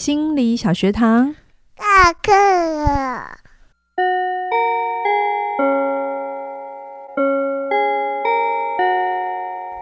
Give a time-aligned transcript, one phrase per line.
[0.00, 1.34] 心理小学堂，
[1.76, 3.36] 下课了。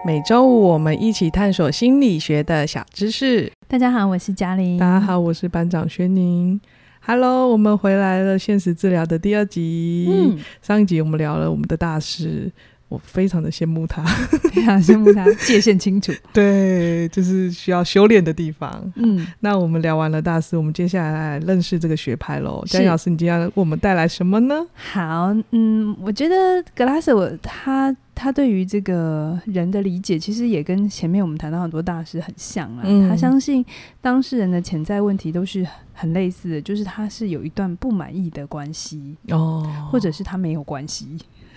[0.05, 3.49] 每周五我们一起探索心理学的小知识。
[3.69, 4.77] 大家好，我是嘉玲。
[4.77, 6.59] 大家好，我是班长轩宁。
[6.99, 8.37] Hello，我们回来了。
[8.37, 10.05] 现实治疗的第二集。
[10.11, 12.51] 嗯，上一集我们聊了我们的大师。
[12.89, 14.03] 我非常的羡慕他，
[14.51, 16.11] 非常羡慕他，界限清楚。
[16.33, 18.91] 对，就是需要修炼的地方。
[18.95, 22.63] 嗯，那我们聊完了大师，我们接下来来认识这个学派喽。
[22.67, 24.65] 嘉玲老师，你今天要为我们带来什么呢？
[24.73, 32.81] 好，嗯，我觉得格拉斯，我他他对于这个人的理解，其实也跟前面我们谈到很多大师很像啊。
[32.83, 33.63] 嗯，他相信
[34.01, 41.07] 当事人的潜在问题都是很类似的，就是他是有一段不满意的关系哦，或者是他没有关系。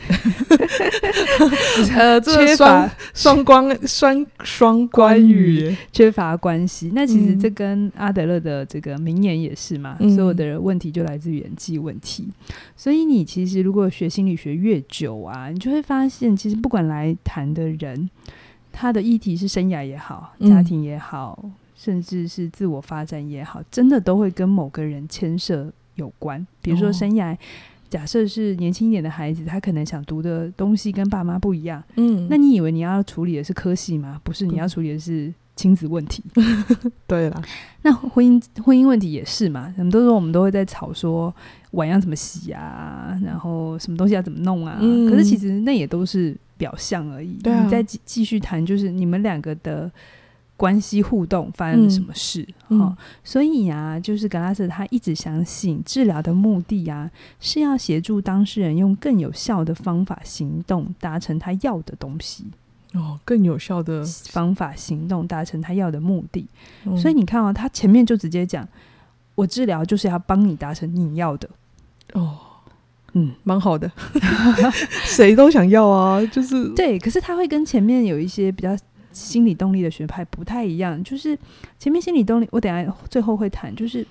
[1.95, 6.91] 呃，缺乏双关双双关语，缺乏关系。
[6.95, 12.29] 那其实这跟阿德勒的这个名言也是嘛，嗯、所有的问题就来自于人际问题。
[12.77, 18.11] 所以你其实如果学心理学越久啊，你就会发现，其实不管来谈的人，
[18.73, 26.47] 他的议题是生涯也好，家庭也好，嗯、甚至是自我发展也好，真的都会跟某个人牵涉有关。
[26.61, 27.35] 比如说生涯。
[27.35, 27.39] 哦
[27.93, 31.85] 假设是年轻一点的孩子，他可能想读的东西跟爸妈不一样。
[31.97, 34.19] 嗯，那你以为你要处理的是科系吗？
[34.25, 36.23] 不是，你要处理的是亲子问题。
[37.07, 37.43] 对了，
[37.83, 39.71] 那婚姻婚姻问题也是嘛？
[39.77, 41.35] 很多时候我们都会在吵说
[41.73, 44.79] 碗要怎么洗啊，然后什么东西要怎么弄啊。
[44.81, 47.35] 嗯，可是其实那也都是表象而已。
[47.43, 49.93] 对啊，你再继继续谈，就是你们两个的。
[50.63, 52.45] 关系互动发生了什么事？
[52.45, 57.11] 哈、嗯哦，所以啊，就是格拉斯他一直相信治疗的目的啊，
[57.41, 62.45] 是要协助当事人用更有效的方法行动，达成他要的东西。
[62.93, 66.47] 哦，更有效的方法行动，达成他要的目的。
[66.85, 68.65] 嗯、所以你看啊，他前面就直接讲，
[69.35, 71.51] 我治疗就是要帮你达成你要的。
[72.13, 72.39] 哦，
[73.15, 73.91] 嗯，蛮好的，
[75.07, 77.01] 谁都想要啊，就是对。
[77.01, 78.77] 可是他会跟前面有一些比较。
[79.13, 81.39] 心理动力的学派不太一样，就是
[81.79, 83.75] 前面心理动力，我等下最后会谈。
[83.75, 84.07] 就是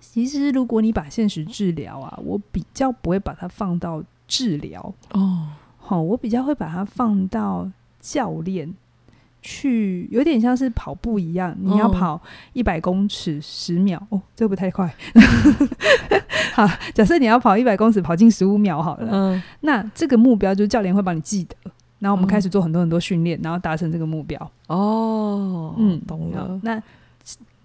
[0.00, 5.48] 其实如果你把现实治疗啊，我比较不会把它放到治疗哦，
[5.78, 7.70] 好，我比较会把它放到
[8.00, 8.72] 教练
[9.42, 12.20] 去，有点像是跑步一样，你要跑
[12.52, 14.94] 一百公尺十秒哦，这不太快。
[16.54, 21.56] 好，假设你要跑一百公尺，跑进十五秒好了，嗯，那这个目标就是教练会帮你记得。
[21.98, 24.38] 然后我们开始做很多很多训练，嗯、然后达成这个目标。
[24.68, 26.60] 哦，嗯，懂了。
[26.62, 26.82] 那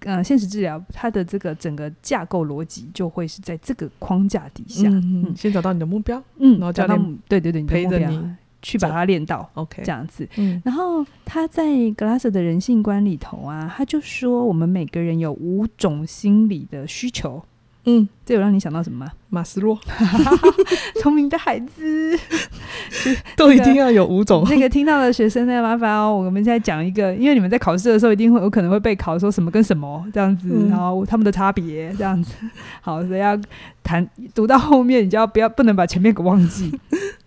[0.03, 4.89] 呃，现实治疗它的这个整个架构逻辑就会是在这个框架底下。
[4.89, 8.19] 嗯，嗯先找到你的目标，嗯，然后教练对对对，陪着你
[8.61, 9.47] 去把它练到。
[9.53, 10.27] OK，这样子。
[10.37, 11.65] 嗯，然后他在
[11.95, 17.43] 格拉瑟的人性观里头啊，他就说我们每个人有五种心理的需求。
[17.85, 19.11] 嗯，这有让你想到什么吗？
[19.29, 19.79] 马斯洛，
[21.01, 22.19] 聪明的孩子，
[23.35, 24.45] 都一定要有五种。
[24.49, 32.35] 那个听到的学生呢，麻烦哦，我们现在讲一个，因为你们在考试的时候一定会有可能会被考说什么跟什么这样子，嗯、然后他们的差别这样子。
[32.81, 33.39] 好，所以要
[33.83, 36.77] 谈读到后面，你就要不要不能把前面给忘记。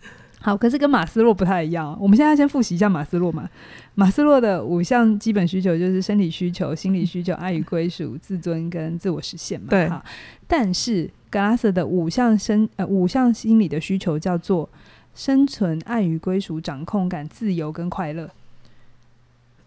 [0.45, 1.97] 好，可是跟马斯洛不太一样。
[1.99, 3.49] 我们现在先复习一下马斯洛嘛。
[3.95, 9.69] 马斯洛的五项基本需求就是生理需求、心理需求、爱与归属、自尊跟自我实现嘛。
[9.71, 9.89] 对。
[9.89, 10.05] 好，
[10.47, 14.69] 但是格拉斯的五项生呃五项心理的需求叫做
[15.15, 18.29] 生存、爱与归属、掌控感、自由跟快乐。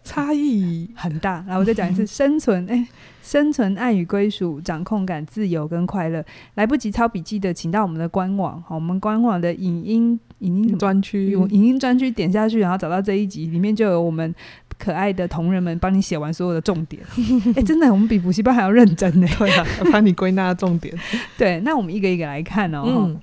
[0.08, 2.88] 差异很大，然后我再讲一次： 生存，哎、欸，
[3.22, 6.24] 生存、爱与归属、掌控感、自由跟快乐。
[6.54, 14.34] 来不及抄笔记的，请到我们的官网，好，我们官网的影音影音专区，影音专区点下去，然后找到这一集，里面就有我们
[14.78, 17.02] 可爱的同仁们帮你写完所有的重点。
[17.52, 19.28] 哎、欸，真的，我们比补习班还要认真呢。
[19.38, 20.96] 对啊，帮你归纳重点。
[21.36, 22.82] 对，那我们一个一个来看哦。
[22.86, 23.20] 嗯、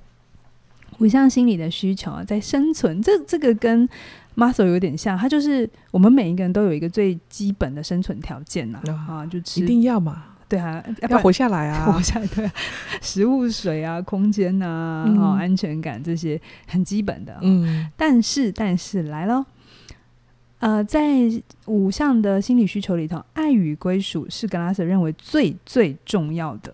[1.00, 3.90] 五项心理的需求啊，在生存，这这个跟。
[4.36, 12.52] Maslow 有点像，它就是我们每一个人都有一个最基本的生存条件呐，啊，就吃，一定要嘛，对啊，要活下来啊， 活下来，对啊，
[13.02, 19.46] 食物、水啊， 空间呐，啊，安全感这些很基本的，嗯，但是但是来咯，
[20.60, 21.02] 呃，在
[21.68, 26.74] 五项的心理需求里头，爱与归属是格拉斯认为最最重要的。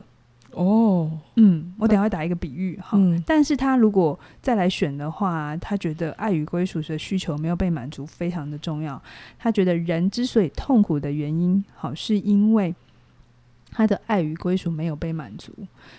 [0.53, 9.01] 哦，嗯，我等下会打一个比喻哈，嗯、但是他如果再来选的话，他觉得爱与归属的需求没有被满足，非常的重要。
[9.39, 12.75] 他觉得人之所以痛苦的原因，好，是因为
[13.71, 15.53] 他的爱与归属没有被满足。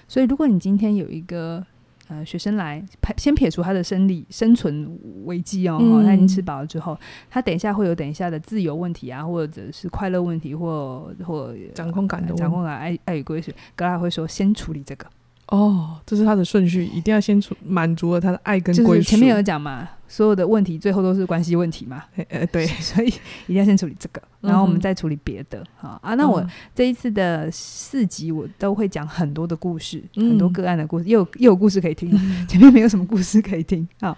[0.07, 1.65] 所以，如果你今天有一个
[2.13, 2.85] 呃学生来，
[3.17, 6.99] 先撇除他的生理生存危机哦，嗯、他已经吃饱了之后，
[7.31, 15.07] 他等一下会有等一下的自由问题啊，或者是快乐问题，或或掌控感掌控感爱爱与归属，格拉会说先处理这个。
[15.53, 18.95] 哦，这是他的顺序，一定要先处满足了他的爱跟归属。
[18.95, 22.05] 就是前面有讲嘛，所有的问题最后都是关系问题嘛。
[22.31, 25.63] 呃，对， 所以一定要先处理这个，然后我们再处理别的。
[25.77, 26.43] 好、嗯、啊，那我
[26.75, 32.11] 这一次的四集我都会讲很多的故事，嗯、很多个案的故事，又有又有故事可以听。
[32.15, 34.17] 嗯、 前面没有什么故事可以听好。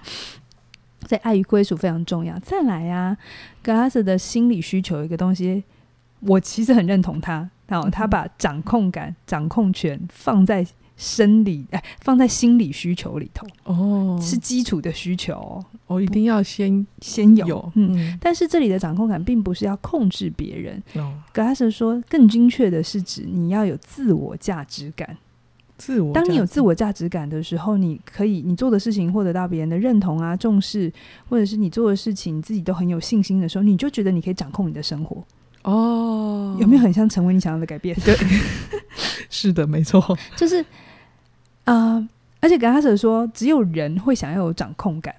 [1.08, 2.38] 所以爱与归属非常重要。
[2.38, 3.16] 再来啊，
[3.60, 5.64] 格拉斯的心理需求一个东西，
[6.20, 7.50] 我其实很认同他。
[7.66, 10.64] 然后他把掌控感、掌控权放在。
[10.96, 25.16] 生理哎，放在心理需求里头哦，是基础的需求哦，哦，一定要先先有，有嗯，嗯，但是这里的掌控感并不是要控制别人，哦，格拉斯说更精确的是指你要有自我价值感，
[25.76, 30.92] 自我，当你有自我价值感的时候，你可以你做的事情获得到别人的认同啊、重视，
[31.28, 35.24] 或者是你做的事情你自己都很有信心的时候，你就觉得你可以掌控你的生活。
[35.62, 37.96] 哦，有没有很像成为你想要的改变？
[38.04, 38.14] 对，
[39.28, 40.64] 是的，没错， 就是。
[41.64, 42.08] 啊、呃！
[42.40, 45.14] 而且格拉舍说，只有人会想要有掌控感。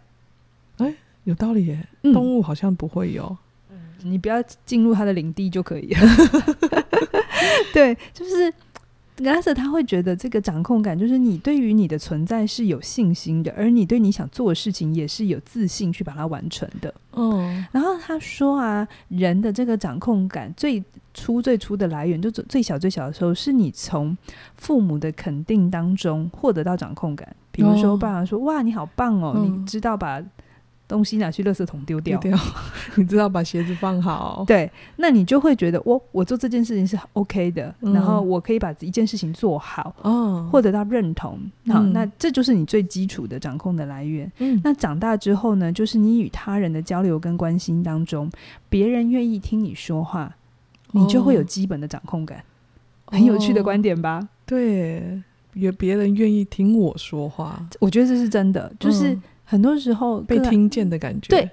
[0.77, 1.87] 哎、欸，有道理耶。
[2.03, 3.35] 嗯、动物好像不会有。
[3.69, 6.01] 嗯、你不要进入他的领地就可以了。
[7.73, 8.53] 对，就是。
[9.17, 16.93] 格拉瑟他会觉得这个掌控感，就是你对于你的存在是有信心的，而你对你想做的事情也是有自信去把它完成的。
[17.13, 20.83] 嗯，然后他说啊，人的这个掌控感最
[21.13, 24.17] 初最初的来源，就最小最小的时候，是你从
[24.57, 27.33] 父母的肯定当中获得到掌控感。
[27.51, 30.21] 比如说，爸爸说：“哇，你好棒哦，嗯、你知道把。”
[30.87, 32.39] 东西拿去垃圾桶丢掉，丢掉，
[32.95, 34.43] 你知道把鞋子放好。
[34.45, 41.39] 对，那你就会觉得我我做这件事情是 OK 的，嗯、然后我可以把一件事情做好，哦，获得到认同。
[41.67, 44.31] 好，嗯、那这就是你最基础的掌控的来源。
[44.37, 48.29] 嗯，那长大之后呢，就是你与他人的交流跟关心当中，
[48.69, 50.35] 别人愿意听你说话，
[50.91, 52.37] 你就会有基本的掌控感。
[53.05, 54.27] 哦、很有趣的观点吧？
[54.45, 55.19] 对，
[55.53, 59.13] 有别人愿意听我说话，我觉得这是真的，就是。
[59.13, 61.49] 嗯很多时候被听见的感觉，对，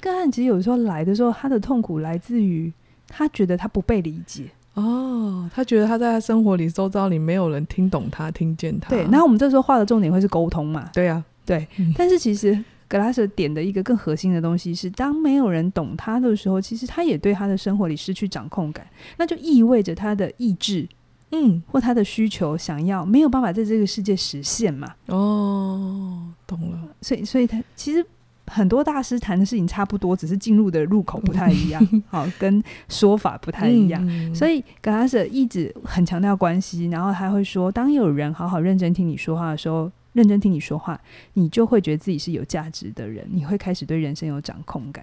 [0.00, 2.70] 个案其实有时候来的时候，他的痛苦来自于
[3.08, 8.88] 他觉得他不被理解哦，他觉得他在他生活里、周遭里没有人听懂他、听见他。
[8.88, 10.90] 对，然后我们这时候画的重点会是沟通嘛？
[10.92, 11.66] 对啊，对。
[11.78, 12.58] 嗯、但是其实
[12.88, 18.86] 格拉斯点的一个更核心的东西是，当没有人懂他的时候，其实他也对他的生活里失去掌控感，
[19.18, 20.88] 那就意味着他的意志。
[21.32, 24.94] 嗯，或他的需求想要没有办法在这个世界实现嘛？
[25.06, 26.78] 哦，懂了。
[27.00, 28.04] 所以，所以他其实
[28.46, 34.06] 很多大师谈的事情差不多，只是进入的入口不太一样， 好，跟说法不太一样。
[34.06, 41.00] 嗯、所以格拉舍一直很强调关系，然后他会说，当有人好好认真听你说话的时候，认真听你说话，
[41.32, 45.02] 你就会觉得自己是有价值的人，你会开始对人生有掌控感。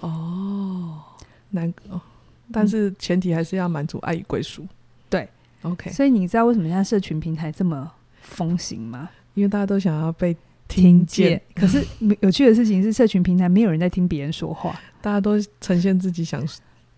[0.00, 0.98] 哦，
[1.50, 2.00] 难哦，
[2.50, 4.66] 但是前提还是要满足爱与归属。
[5.08, 5.28] 对
[5.62, 7.90] ，OK，所以你知道为什么现在社群平台这么
[8.22, 9.08] 风行吗？
[9.34, 10.36] 因为大家都想要被
[10.66, 11.40] 听见。
[11.54, 11.84] 可是
[12.20, 16.42] 有趣的事情是，社群平台没有人在听别人说话，大家都呈现自己想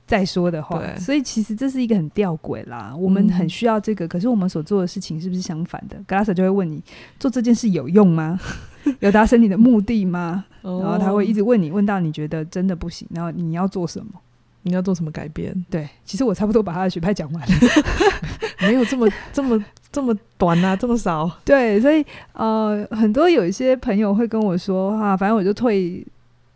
[0.07, 0.81] 再说的话。
[0.97, 2.95] 所以其实这是一个很吊诡啦。
[2.97, 5.97] 我们很需要这个，嗯、可是我们所做的事情是不是相反的？
[6.07, 6.83] 格拉瑟就会问你：
[7.19, 8.39] 做这件事有用吗？
[9.01, 10.47] 有达成你的目的吗？
[10.63, 14.13] 哦、然后他会一直问你，问到你觉得真的不行，然后你要做什么？
[14.69, 15.55] 你要做什么改变？
[15.71, 17.57] 对，其实我差不多把他的学派讲完了，
[18.61, 21.31] 没有这么这么这么短啊，这么少。
[21.45, 26.07] 对，所以呃，很多有一些朋友会跟我说啊，反正我就退，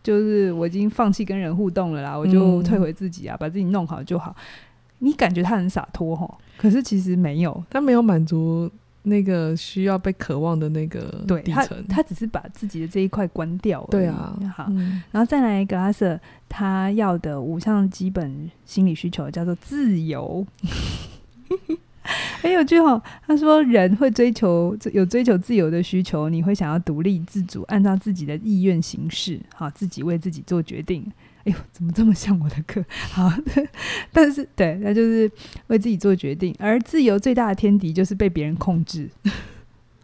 [0.02, 4.36] 就是我已经放弃跟人互动了啦，我就退回自己啊，嗯、把自己弄好就好。
[4.98, 8.70] 你感觉他很洒脱哈，可是其实没有，他没有满足。
[9.04, 13.86] 那个需要被渴望的那个对他，他只是把自己的这一块关掉。
[13.90, 16.18] 对啊，好，嗯、然后再来格拉瑟，
[16.48, 20.46] 他要的五项基本心理需求叫做自由。
[22.40, 31.04] 很 有句哈，他说人会追求有追求自由的需求，你会想要独立自主，按照自己的意愿行事，好，自己为自己做决定。
[31.44, 32.84] 哎呦，怎么这么像我的课？
[33.10, 33.32] 好，
[34.12, 35.30] 但是对，那就是
[35.68, 39.08] 为自己做决定，而自由最大的天敌就是被别人控制。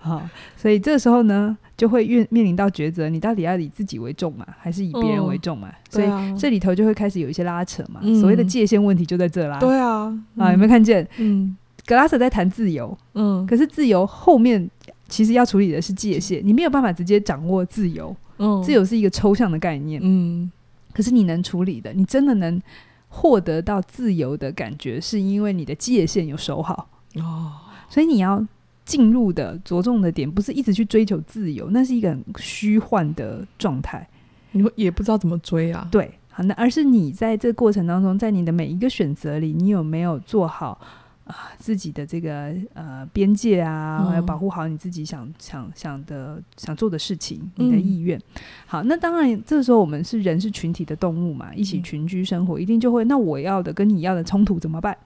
[0.00, 5.68] 好，所以这时候呢，就会面面临到抉择：你到底要以自己为重嘛，还是以别人为重嘛？
[5.68, 8.00] 嗯、所以这里头就会开始有一些拉扯嘛。
[8.02, 9.58] 嗯、所谓的界限问题就在这啦。
[9.58, 11.06] 对啊，嗯、啊，有没有看见？
[11.18, 14.70] 嗯，格拉斯在谈自由，嗯，可是自由后面
[15.08, 18.16] 其实要处理的是界限，你没有办法直接掌握自由。
[18.38, 20.00] 嗯，自由是一个抽象的概念。
[20.02, 20.50] 嗯。
[20.92, 22.60] 可是你能处理的，你真的能
[23.08, 27.52] 获得到自由的感觉，是因为你的界限有守好哦。
[27.88, 28.44] 所以你要
[28.84, 34.06] 进入的着重的点不是一直去追求自由，那是一个很虚幻的状态。
[34.52, 35.86] 你也不知道怎么追啊？
[35.90, 40.80] 对，好，那而是你在这个过程当中，在你的每一个选择里，你有没有做好？
[41.28, 48.18] 啊，自己的这个呃边界啊，还有保护好你自己想想想的想做的事情，你的意愿。
[48.18, 53.04] 嗯、好，那当然，这个时候我们是人，是群体的动物嘛，一起群居生活，嗯、一定就会。
[53.04, 54.96] 那我要的跟你要的冲突怎么办？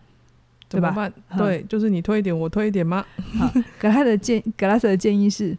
[0.68, 1.12] 怎么办？
[1.30, 1.44] 对吧？
[1.44, 3.04] 对，就是你推一点，我推一点吗？
[3.38, 5.58] 好，格拉的建格拉斯的建议是，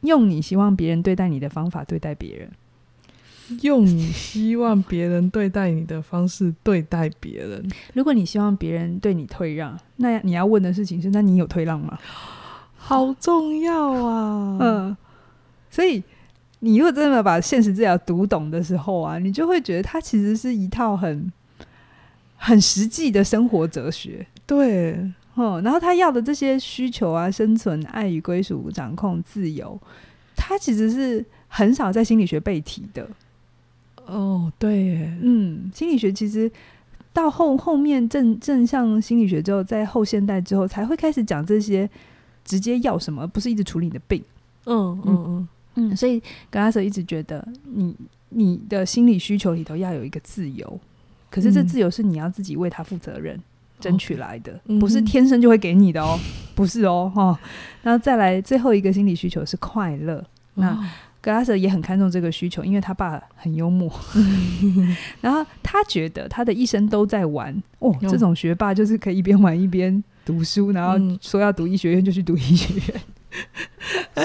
[0.00, 2.50] 用你希望别人对待你的方法对待别人。
[3.62, 7.66] 用你希望别人对待你的方式对待别人。
[7.94, 11.98] 如果你希望别人对你退让，那你要问的事情是：那你有退让吗？
[12.76, 14.58] 好重要啊！
[14.62, 14.96] 嗯，
[15.70, 16.02] 所以
[16.60, 21.30] 你如果真的把现实治疗读懂的时候啊，你就会觉得它其实是一套很
[22.36, 24.26] 很实际的生活哲学。
[24.46, 24.92] 对，
[25.36, 29.78] 嗯，然后他要的这些需求啊，生存、爱与归属、掌控、自由，
[30.34, 33.08] 他其实是很少在心理学被提的。
[34.08, 36.50] 哦，对耶，嗯，心理学其实
[37.12, 41.88] 到后后面正正向心理学之后，在后现代之后才会开始讲这些，
[42.42, 44.22] 直接要什么，而不是一直处理你的病。
[44.64, 46.18] 嗯嗯嗯嗯，所以
[46.50, 47.94] 格拉瑟一直觉得你，
[48.30, 50.80] 你你的心理需求里头要有一个自由，
[51.30, 53.42] 可是这自由是你要自己为他负责任，嗯、
[53.78, 56.18] 争取来的，嗯、不是天生就会给你的哦，
[56.54, 57.38] 不是哦，哈、哦。
[57.82, 60.24] 然后再来最后一个心理需求是快乐，哦、
[60.54, 60.90] 那。
[61.20, 63.92] 格拉斯也很看重这个需求，因为他爸很幽默，
[65.20, 67.94] 然后他觉得他的一生都在玩哦。
[68.02, 73.00] 这种学霸就是可以一边玩一边读书，然后说要读医学院就去读医学院。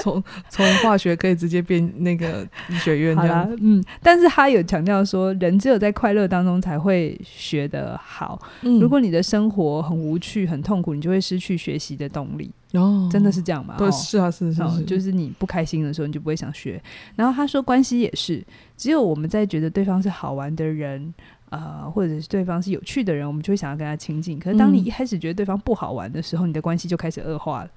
[0.02, 8.40] 从从化学可以直接变那个医学院这样，好啦，嗯，但是他有强调说，人只有在快乐当中才会学得好。
[8.62, 12.50] 嗯，如果你的生活很无趣、很痛苦，你就会失去学习的动力。
[12.72, 13.76] 哦，真的是这样吗？
[13.78, 16.82] 对，是啊，是是是，就是你不开心的时候，你就不会想学。
[17.14, 18.44] 然后他说，关系也是，
[18.76, 21.14] 只有我们在觉得对方是好玩的人，
[21.50, 24.40] 呃，或者是对方是有趣的人，我们就会想要跟他亲近。
[24.40, 27.70] 可是当你一开始觉得对方不好玩的时候，你的关系就开始恶化了。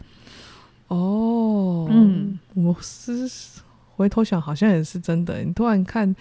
[0.88, 3.30] 哦，嗯，我是
[3.96, 5.42] 回头想，好像也是真的。
[5.44, 6.16] 你突然看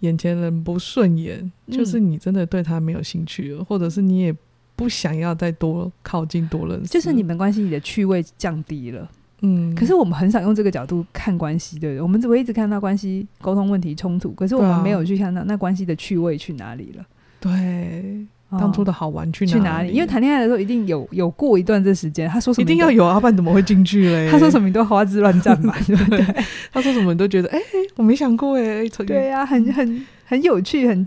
[0.00, 4.34] 眼前人不顺眼，嗯、就是你真的对他没有兴趣了，或者是你也
[4.76, 9.10] 不想要再多靠近、多认识，就是你们关系里的趣味降低了。
[9.42, 12.02] 嗯，可是我们很少用这个角度看关系，对不对？
[12.02, 17.06] 我们只会一直看到关系沟通问题、冲突，可是我们没有去看到那关系的趣味去哪里了。
[17.40, 18.26] 对。
[18.58, 19.58] 当初的好玩去哪里？
[19.58, 19.92] 去哪里？
[19.92, 24.28] 因为谈恋爱的时候一定有有过一段这时间，他说什么一定要有啊，不然怎么会进去嘞？
[24.32, 26.24] 他说什么你都花枝乱颤嘛， 对不对？
[26.72, 27.64] 他说什么你都觉得哎、欸，
[27.96, 31.06] 我没想过哎，对呀、啊，很很很有趣，很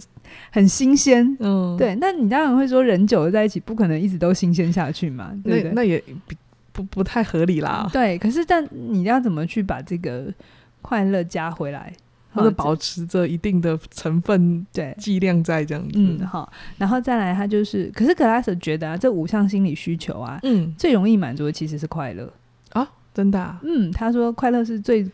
[0.52, 1.96] 很新鲜，嗯，对。
[2.00, 5.64] 那你当然会说，人久了在一起，不可能一直都新鲜下去嘛，对不对？
[5.64, 6.04] 那那也
[6.72, 7.88] 不不太合理啦。
[7.92, 10.26] 对，可是但你要怎么去把这个
[10.82, 11.92] 快乐加回来？
[12.34, 14.96] 或者保持着一定的成分对。
[14.98, 22.32] 剂量在这样子，嗯好，然后再来，他就是，可是格拉斯觉得啊，这五项心理需求啊，嗯，最容易满足的其实是快乐。
[22.72, 25.06] 啊，真的，啊，嗯，他说快乐是最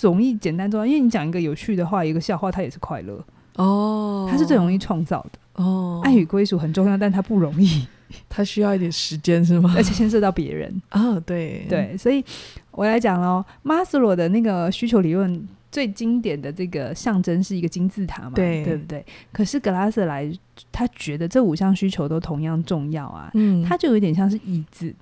[0.00, 3.24] 容易简单重要，因为你讲一个有趣的话，一个笑话，它也是快乐。
[3.56, 5.64] 哦，它是最容易创造的。
[5.64, 7.86] 哦，爱与归属很重要，但它不容易，
[8.28, 9.74] 它需要一点时间是吗？
[9.76, 10.82] 而且牵涉到别人。
[10.90, 11.66] 啊，对。
[11.68, 12.24] 对，所以
[12.70, 15.48] 我来讲喽，马斯洛的那个需求理论。
[15.70, 19.04] 最经典的这个象征是一个金字塔嘛，对，对不对？
[19.32, 20.30] 可是格拉斯来，
[20.72, 23.30] 他觉得这五项需求都同样重要啊。
[23.34, 24.94] 嗯，他就有点像是椅子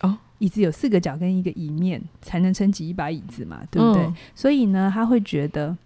[0.00, 4.04] 哦，椅子有四个角跟一个椅面，才能撑起一把椅子嘛，对不对？
[4.04, 5.76] 嗯，所以呢，他会觉得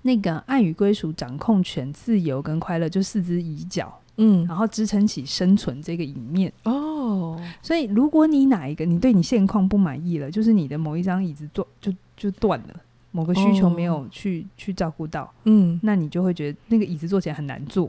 [0.00, 7.38] 那个爱与归属、掌控权、自由跟快乐，就四只椅脚，嗯，然后支撑起生存这个椅面哦。
[7.60, 12.80] 所以，如果你哪一个你对你现况不满意了，就是你的某一张椅子断就就断了。
[13.12, 17.86] 某个需求没有去、oh, 去照顾到，嗯，那你就会觉得那个椅子坐起来很难坐，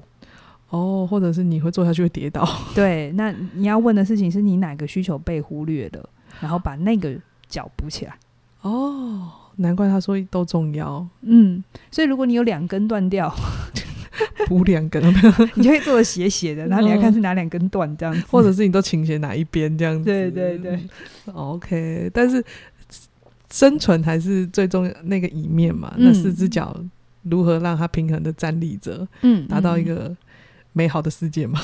[0.70, 2.46] 哦，oh, 或者是你会坐下去会跌倒。
[2.75, 6.10] 对，那你要问的事情是你哪个需求被忽略了，
[6.42, 7.15] 然后把那个
[7.48, 8.13] 脚补起来。
[8.62, 11.08] 哦，oh, 难怪他说都重要。
[11.22, 13.34] 嗯，所以如果你有两根断掉，
[14.48, 15.01] 补两根，
[15.56, 20.03] 你就会坐的斜斜的，然后你要看是哪两根断这样子，或者是你都倾斜哪一边这样子。
[20.03, 20.77] 对对对
[21.34, 22.44] ，OK，但是。
[23.54, 26.76] 生存还是最重要那个一面嘛，嗯、那四只脚
[27.22, 30.12] 如何让它平衡的站立着，嗯，达到一个
[30.72, 31.60] 美好的世界嘛？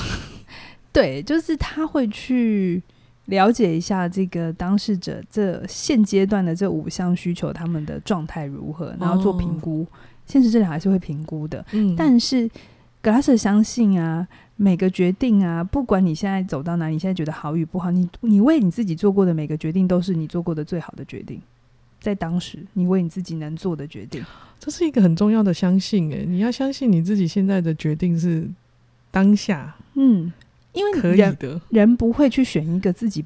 [0.92, 2.80] 对，就是他会去
[3.24, 9.80] 了解一下这个当事者这现阶段的这五项需求，他们的状态如何，然后做评估。
[9.82, 9.86] 哦、
[10.26, 12.48] 现实治疗还是会评估的，嗯，但是
[13.02, 21.40] 格拉斯相信啊，每个决定啊，不管你现在走到哪里，你现在觉得好与不好，你你为你自己做过的每个决定，都是你做过的最好的决定。
[22.00, 24.24] 在当时，你为你自己能做的决定，
[24.58, 26.10] 这是一个很重要的相信。
[26.10, 28.48] 诶，你要相信你自己现在的决定是
[29.10, 30.32] 当下，嗯，
[30.72, 33.24] 因为可以的，人不会去选一个自己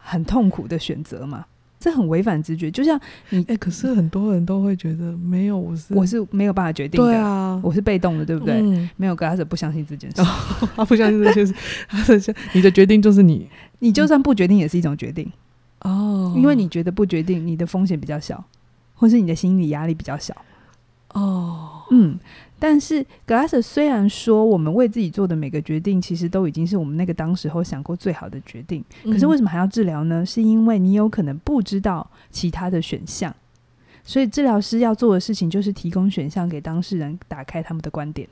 [0.00, 1.46] 很痛苦的选择嘛，
[1.78, 2.70] 这很违反直觉。
[2.70, 8.60] 就像你，诶，可是很多人都会觉得没有，我是我是没有办法决定的，对啊，我是被动的，对不对？
[8.60, 11.54] 嗯、没有，他是不相信这件事， 哦、他不相信这件事，
[11.88, 15.30] 他的你的决定就是你，你就算不决定也是一种决定。
[15.80, 18.42] 哦，因为你觉得不决定，你的风险比较小，
[18.94, 20.34] 或是你的心理压力比较小。
[21.12, 22.18] 哦，嗯，
[22.58, 30.26] 但是格拉瑟虽然说我们为自己做的每个决定，其实都已经是我们那个当时候想过最好的决定，嗯、可是为什么还要治疗呢？
[30.26, 33.34] 是因为你有可能不知道其他的选项，
[34.04, 38.28] 所以治疗师要做的事情就是提供选项给当事人，打开他们的观点。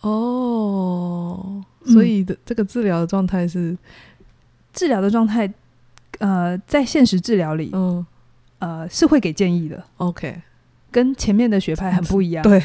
[0.00, 3.78] 哦，所以的这个治疗的状态是、嗯、
[4.72, 5.52] 治疗的状态。
[6.20, 8.06] 呃，在现实治疗里，嗯，
[8.60, 9.82] 呃，是会给建议的。
[9.96, 10.40] OK，
[10.90, 12.42] 跟前面的学派很不一样。
[12.42, 12.62] 对，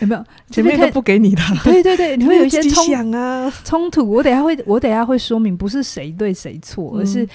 [0.00, 1.42] 有没有 前面都不给你的？
[1.62, 4.08] 对对 对，你会有一些冲啊冲突。
[4.08, 7.28] 我等下会，我等下会说明，不是谁对谁错，而是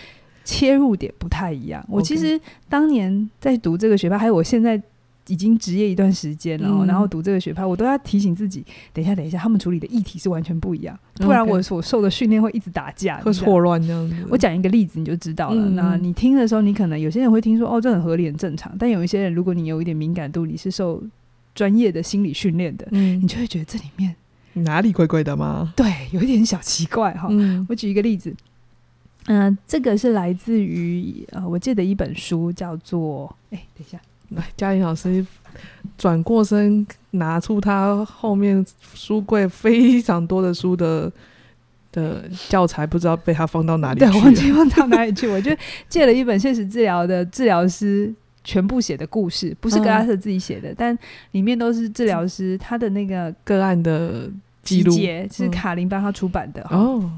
[0.44, 1.86] 切入点不太一样。
[1.88, 4.82] 我其实当年在读这个学派，还有我现在。
[5.28, 14.16] 已经职业一段时间了，嗯，然后读这个学派，我都要提醒自己，等一下，等一下，他们处理的议题是完全不一样，不然我所受的训练会一直打架，会错乱这样子。
[14.30, 15.62] 我讲一个例子你就知道了。
[15.62, 18.76] 嗯，那你听的时候，你可能有些人会听说，哦，这很合理、很正常。
[18.78, 21.02] 但有一些人，如果你有一点敏感度，你是受
[21.56, 24.14] 专业的心理训练的，嗯，你就会觉得这里面
[24.54, 25.72] 哪里怪怪的吗？
[25.76, 27.28] 对，有一点小奇怪哈。
[27.32, 28.36] 嗯，我举一个例子，
[29.28, 33.98] 嗯，呃，这个是来自于呃，我记得一本书叫做，哎，等一下。
[34.36, 35.26] 来，嘉玲老师
[35.98, 41.12] 转过身，拿出他后面书柜非常多的书的
[41.92, 44.00] 的教材，不知道被他放到哪里。
[44.00, 45.28] 对，忘记放到哪里去。
[45.28, 45.52] 我就
[45.88, 48.14] 借了一本现实治疗的治疗师
[48.44, 51.00] 全部写的故事，不是格拉斯自己写的，嗯，但
[51.32, 54.30] 里面都是治疗师他的那个个案的
[54.64, 54.94] 记录，
[55.32, 56.62] 是卡林帮他出版的。
[56.70, 57.12] 哦。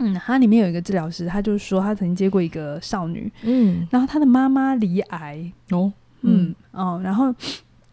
[0.00, 5.92] 嗯，他里面有一个治疗师，他就说他曾经接过一个少女，嗯，然后他的妈妈罹癌哦。
[6.22, 6.54] 嗯。
[6.72, 7.34] 哦，然后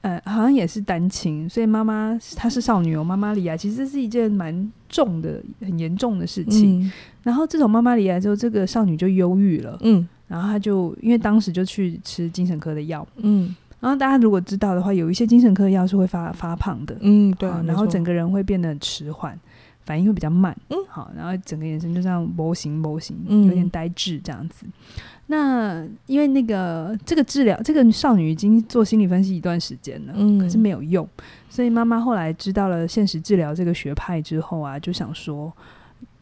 [0.02, 6.84] 呃，好像也是单亲，所以妈妈她是少女哦，妈妈离癌，其实这是一件蛮重的、很严重的事情。
[6.84, 6.92] 嗯、
[7.24, 19.36] 然后自从妈妈离癌之后，这个少女就忧郁了，嗯，然后她就因为当时就去吃精神科的药，嗯，然后大家如果知道的话，有一些精神科的药是会发发胖的，嗯，对，然后整个人会变得迟缓，
[19.86, 23.16] 反应会比较慢，嗯，好，然后整个眼神就这样模型模型，
[23.48, 24.66] 有点呆滞这样子。
[25.28, 31.08] 那因为那个这个治疗，这个少女已经做心理分析一段时间了，嗯，可是没有用，
[31.50, 35.52] 所以妈妈后来知道了现实治疗这个学派之后啊，就想说，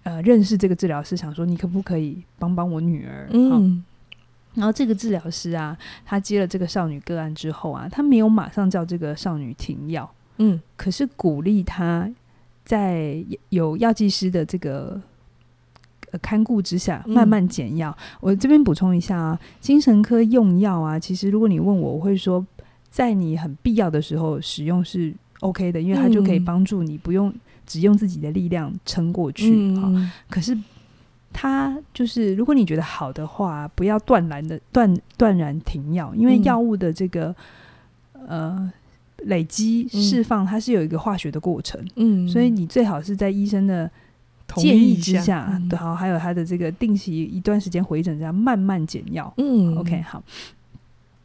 [0.03, 3.27] 呃，认识这个治疗师，想说你可不可以帮帮我女儿？
[3.31, 3.83] 嗯，
[4.53, 12.09] 然后这个治疗师啊，他接了这个少女个案之后啊，他没有马上叫这个少女停药，嗯，可是鼓励她
[12.63, 15.01] 在有药剂师的这个
[16.11, 16.19] 呃。
[16.19, 17.89] 看顾之下，慢慢减药。
[17.99, 18.17] 嗯。
[18.21, 22.45] 我这边补充一下啊，精神科用药啊，其实如果你问我，我会说，
[22.89, 27.33] 在你很必要的时候使用是 OK 的，因为它就可以帮助你不用
[27.65, 29.51] 只用自己的力量撑过去。
[29.51, 30.11] 嗯。
[30.29, 30.55] 可是
[31.33, 37.35] 它就是，如果你觉得好的话，不要断然的断断然停药，因为药物的这个
[38.27, 38.71] 呃
[39.25, 41.83] 累积释放，它是有一个化学的过程。
[41.95, 42.27] 嗯。
[42.27, 43.89] 所以你最好是在医生的。
[44.57, 49.33] 建议之下，嗯、对，好，还有他的这个定期一段时间回诊，这样慢慢减药。
[49.37, 50.21] 嗯，OK，好。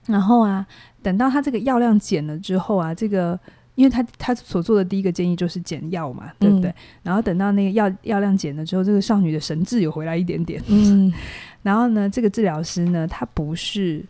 [0.06, 0.66] 然后啊，
[1.02, 3.38] 等到他这个药量减了之后啊，这个
[3.74, 6.70] 因为他他所做的第一个建议就是减药嘛，对不对？
[6.70, 10.62] 嗯、然后等到那个药药量减了之后，这个少女的神智有回来一点点。
[10.68, 11.12] 嗯。
[11.62, 14.02] 然后呢，这个治疗师呢，他不是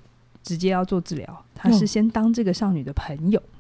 [0.45, 3.41] 直接要做治疗，他是先当这个少女的朋友。
[3.41, 3.58] 嗯，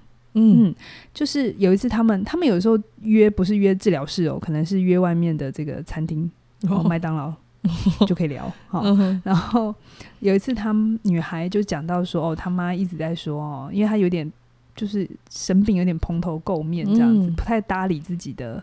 [1.14, 6.30] 就是有一次他们，他们有时候约不是约治疗室哦，可能是约外面的这个餐厅，
[6.68, 7.32] 哦，麦当劳
[8.06, 8.82] 就可以聊哈。
[9.24, 9.74] 然后
[10.20, 14.30] 有一次，他们女孩就讲到说，哦，他妈一直在说哦，因为她有点
[14.76, 18.62] 就是生病，有点蓬头垢面这样子，不太搭理自己的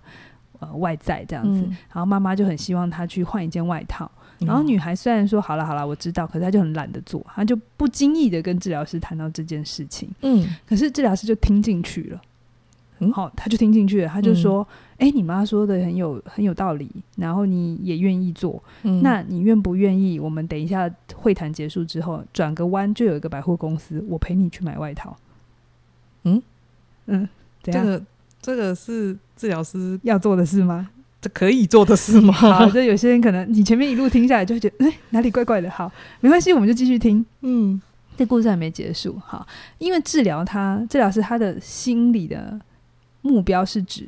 [0.59, 1.61] 呃外在这样子。
[1.93, 4.09] 然后妈妈就很希望她去换一件外套。
[4.39, 10.09] 然后女孩虽然说好了好了，我知道，可是她就很懒得做，她就不经意的跟治疗师谈到这件事情。
[10.21, 12.21] 嗯，可是治疗师就听进去了，
[12.97, 14.65] 很、嗯、好，他就听进去了，他就说
[14.97, 20.19] ：“哎、嗯欸，你妈说的很有很有道理，然后你也愿意做，嗯、那你愿不愿意？
[20.19, 25.15] 我们等一下会谈结束之后，转个弯就有一个百货公司，我陪你去买外套。”
[26.23, 26.41] 嗯？
[27.07, 27.29] 嗯，
[27.61, 28.03] 这个
[28.41, 30.89] 这个是治疗师要做的事吗？
[31.25, 32.31] 这可以做的事吗？
[32.31, 35.67] 好，就有些人可能你前面一路听下来，就会觉得哎、欸、哪里怪怪的。
[35.71, 37.25] 好，没关系，我们就继续听。
[37.41, 37.81] 嗯，
[38.15, 39.19] 这故事还没结束。
[39.25, 39.43] 好，
[39.79, 42.59] 因为治疗他治疗师他的心理的
[43.23, 44.07] 目标是指。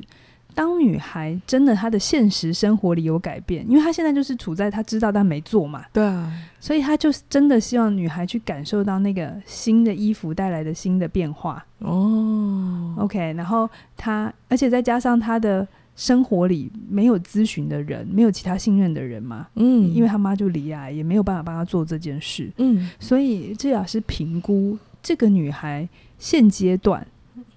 [0.54, 12.92] 当女孩真的她的现实生活里有改变，因为她现在就是处在她知道但没做嘛，对啊，所以她就真的希望女孩去感受到那个新的衣服带来的新的变化哦。
[12.98, 15.64] OK，然后她，而且再加上她的
[15.98, 27.04] 生活里没有咨询的人，没有其他信任的人嘛，嗯，因为他妈就离癌，也没有办法帮他做这件事，嗯，所以治疗师评估这个女孩现阶段。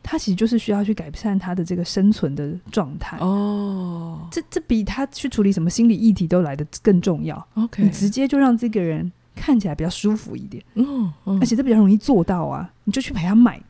[0.04, 3.20] 她其实就是需要去改善她的这个生存的状态。
[3.20, 7.48] 哦，这这比她去处理什么心理议题都来的更重要。
[7.54, 13.62] OK，你直接就让这个人看起来比较舒服一点，嗯，嗯，而且这比较容易做到啊，你就去陪他买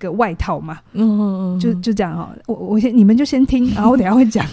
[0.00, 1.20] 个外套嘛，嗯嗯
[1.56, 2.34] 嗯，就就这样哈。
[2.46, 4.44] 我我先你们就先听， 然后我等下会讲，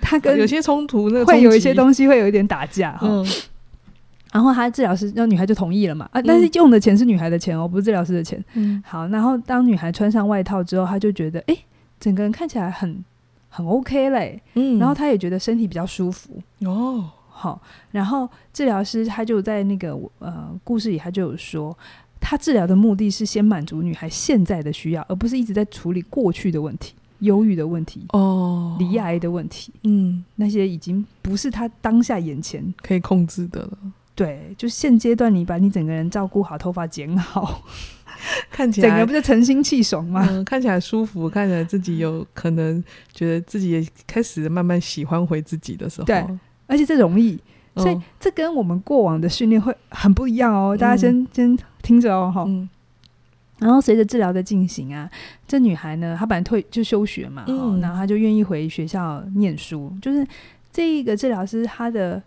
[0.00, 3.00] 他跟 有些冲突，那会有一些东西会有一点打架哈。
[3.06, 3.26] 嗯
[4.32, 6.08] 然后他治疗师，那女孩就同意了嘛？
[6.10, 8.42] 啊，但是用的钱是女孩的钱哦，不是治疗师的钱。
[8.54, 9.06] 嗯，好。
[9.08, 11.56] 然后当女孩穿上外套之后，她就觉得，哎，
[12.00, 13.04] 整个人看起来很
[13.50, 14.42] 很 OK 嘞。
[14.54, 16.40] 嗯，然后她也觉得身体比较舒服。
[16.64, 17.60] 哦，好。
[17.90, 21.76] 然后治疗师他就在那个呃故事里，他就有说，
[22.22, 29.72] 他治疗的目的是先满足女孩现在的需要，而不是一直在处理过去的问题、忧郁的问题、哦，离癌的问题。
[29.82, 33.78] 嗯，那些已经不是他当下眼前可以控制的了。
[34.14, 37.62] 对，就现阶段你把你整个人照顾好，头发剪好，
[38.52, 40.26] 看起来整个不是神清气爽吗？
[40.30, 42.82] 嗯，看起来舒服，看起来自己有可能
[43.12, 46.06] 觉得自己也开始慢慢喜欢回自己的时候。
[46.06, 46.24] 对，
[46.66, 47.38] 而且这容易，
[47.76, 50.76] 所以这跟我们过往的训练会很不一样哦。
[50.76, 52.44] 嗯，大家先先听着哦，哈。
[52.46, 52.68] 嗯。
[53.58, 55.08] 然后随着治疗的进行啊，
[55.46, 59.92] 这女孩呢，她本来退就休学嘛，嗯，然后她就愿意回学校念书。
[60.02, 60.26] 就是
[60.72, 62.22] 这一个治疗师，她的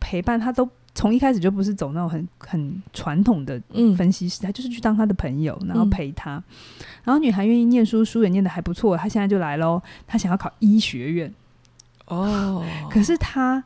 [0.00, 0.68] 陪伴，她都。
[0.96, 3.60] 从一开始就不是走那种很很传统的
[3.96, 6.36] 分析师，嗯、他就是去当她的朋友，然后陪她。
[6.36, 6.44] 嗯、
[7.02, 9.82] 然后女孩愿意念书，书也念得还不错，她现在就来喽。
[10.06, 11.34] 她想要考医学院
[12.06, 13.60] 哦，可是她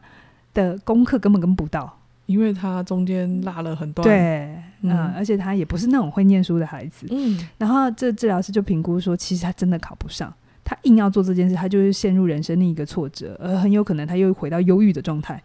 [0.55, 4.05] 的功课根本跟不到，因为他中间落了很多。
[4.05, 7.07] 对，嗯，嗯，而且他也不是那种会念书的孩子。
[7.11, 10.33] 嗯，然后这治疗师就评估说，其实他真的考不上，
[10.65, 15.43] 他硬要做这件事，他就是陷入人生另一个挫折，而很有可能他又回到忧郁的状态。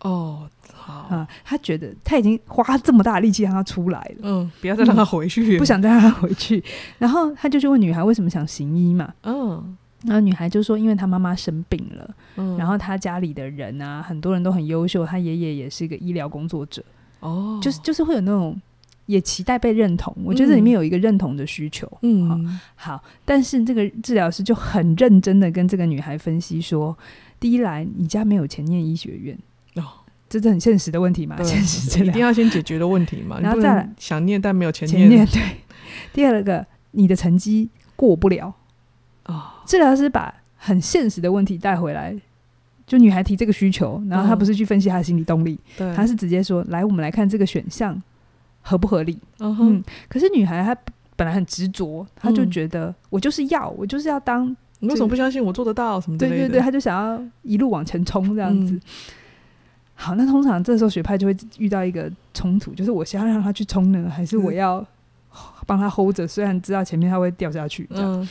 [0.00, 0.48] 哦。
[0.74, 6.60] 好啊、嗯，他觉得他已经花这么大力气让他出来了，嗯，不要再让他回去，不想再让他回去。
[6.98, 16.82] 然后他就去问女孩为什么想行医嘛，嗯，然后女孩就说，因为她妈妈生病了，嗯，然后她家里的人啊，很多人都很优秀，她爷爷也是一个医疗工作者，
[17.20, 18.60] 哦，就是就是会有那种
[19.06, 22.28] 也期待被认同，我觉得这里面有一个认同的需求，嗯，
[22.76, 26.96] 好，好，但是这个治疗师就很认真的跟这个女孩分析说，
[27.38, 29.38] 第一来你家没有钱念医学院。
[30.28, 31.36] 这是很现实的问题嘛？
[31.36, 31.44] 对。
[31.44, 33.38] 现实一定要先解决的问题嘛？
[33.38, 33.92] 然后再来。
[33.98, 35.26] 想念但没有钱念。
[35.26, 35.42] 对，
[36.10, 38.54] 第二个，你的成绩过不了
[39.26, 39.42] 哦。
[39.66, 42.14] 治疗师把很现实的问题带回来，
[42.86, 48.00] 就女孩提这个需求，然后他不是去分析她的心理动力，对，他是直接说：“来，我们来看这个选项
[48.60, 50.76] 合不合理。”嗯，可是女孩她
[51.16, 54.54] 本来很执着，她就觉得我就是要，我就是要当。
[54.80, 56.00] 你为什么不相信我做得到？
[56.00, 56.18] 什么？
[56.18, 58.78] 对对对，她就想要一路往前冲这样子。
[59.94, 64.84] 好，那通常这时候学派就会遇到一个冲突，就是我想要让他去冲呢，还是我要
[65.66, 66.26] 帮他 hold 着？
[66.26, 68.20] 虽然知道前面他会掉下去，这样。
[68.20, 68.28] 嗯、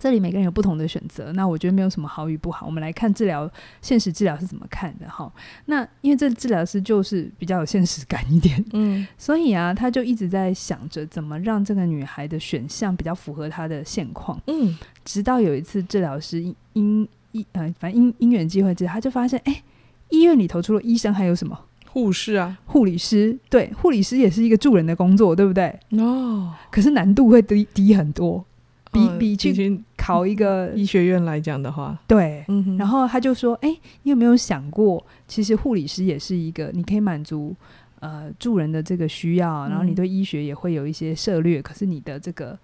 [0.00, 2.66] 这里每个人有不同的选择，那我觉得没有什么好与不好。
[2.66, 3.48] 我们来看治疗，
[3.80, 5.32] 现实治疗是怎么看的哈？
[5.66, 19.62] 那因为这治疗师就是比较有现实感一点， 嗯，所以啊，他就一直在想着怎么让这个女孩的选项比较符合她的现况，嗯，直到有一次治疗师因因呃，反正因因缘机会之下，他就发现，哎、欸。
[20.10, 21.56] 医院里头除了医生还有什么？
[21.86, 23.38] 护士啊，护理师。
[23.48, 25.66] 对，护理师也是一个助人的工作，对不对？
[25.90, 26.52] 哦。
[26.68, 28.44] 可是难度会低低很多，
[28.90, 32.44] 比比去考一个医学院来讲的话，对。
[32.48, 32.76] 嗯。
[32.76, 37.54] 然后他就说：“哎，你有没有想过，其实护理师也是一个，你可以满足
[38.00, 42.58] 呃助人的这个需要，然后你对医学也会有一些涉略，可是你的这个。”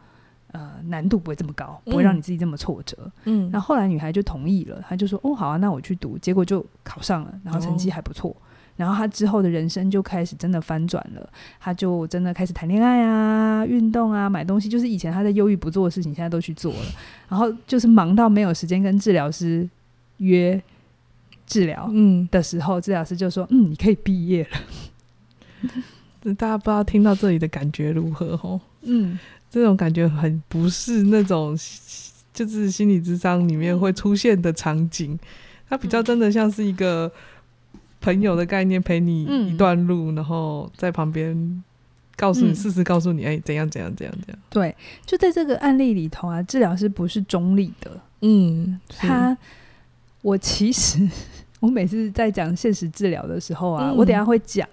[0.52, 2.96] 呃，难度不会这么高，不会让你自己这么挫折。
[3.24, 8.30] 嗯，那后后来女孩就同意了，她就说：“哦，好啊，那我去读。”结果就考上了，然后成绩还不错。
[8.30, 8.36] 哦、
[8.76, 16.86] 然后他之后的人生就开始真的翻转了，他就真的开始谈恋爱啊、运动啊、买东西，就是以前他在忧郁不做的事情，现在都去做了。
[17.28, 19.68] 然后就是忙到没有时间跟治疗师
[20.18, 20.60] 约
[21.46, 25.72] 治疗，嗯的时候，嗯、治疗师就说：“嗯，你可以毕业了。
[26.36, 28.36] ”大家不知道听到这里的感觉如何？
[28.36, 29.18] 吼，嗯。
[29.48, 31.56] 这种感觉很不是那种
[32.34, 35.18] 就是心理智商里面会出现的场景，
[35.68, 37.10] 它比较真的像是一个
[38.06, 41.64] 朋友的概念，陪你一段路，嗯、然后在旁边
[42.14, 44.38] 告诉你，事实告诉你，哎，怎样怎样怎样怎样。
[44.48, 44.72] 对，
[45.04, 48.00] 就在这个案例里头啊，治疗师不是中立的。
[48.20, 49.36] 嗯，他，
[50.22, 51.04] 我其实
[51.58, 54.68] 我每次在讲现实治疗的时候啊，嗯、我等下会讲。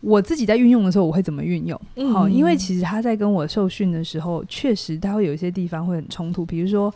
[0.00, 1.78] 我自己在运用的时候，我会怎么运用？
[2.14, 6.46] 好、嗯，因为其实他在跟我受训的时候，确实他会有一些地方会很冲突。
[6.46, 6.90] 比如说，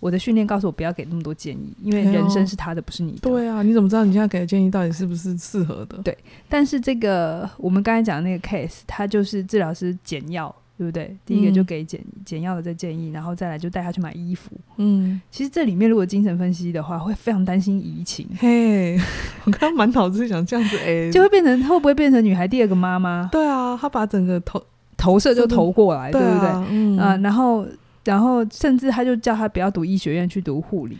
[0.00, 3.18] 我的训练告诉我不要给那么多建议，因为人生是他的，不是你的。
[3.20, 5.98] 对啊，你怎么知道你现在给的建议到底是不是适合的？
[6.02, 6.16] 对，
[6.48, 10.54] 但是这个我们刚才讲的那个 case，他就是治疗师简要。
[10.78, 11.12] 对不对？
[11.26, 14.52] 第一个就给简简要的这建议，然后再来就带他去买衣服。
[14.76, 18.24] 嗯，其实这里面如果精神分析的话，会非常担心移情。
[18.38, 18.96] 嘿，
[19.44, 23.28] 我刚刚满脑子想这样子，哎，就会变成会不会变成女孩第二个妈妈？
[23.32, 24.62] 对啊，他把整个投
[24.96, 26.48] 投射就投过来，对不对？
[26.70, 27.66] 嗯啊，然后
[28.08, 30.96] 然后甚至他就叫他不要读医学院，去读护理。